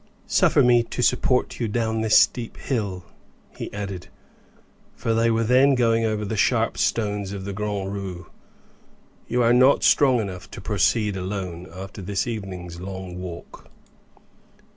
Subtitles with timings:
[0.25, 3.05] Suffer me to support you down this steep hill,"
[3.55, 4.07] he added,
[4.95, 8.25] for they were then going over the sharp stones of the Grand Rue;
[9.27, 13.69] "you are not strong enough to proceed alone, after this evening's long walk."